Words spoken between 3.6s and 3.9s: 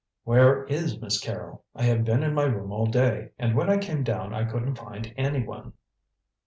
I